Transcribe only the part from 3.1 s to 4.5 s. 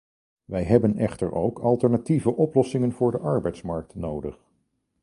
de arbeidsmarkt nodig.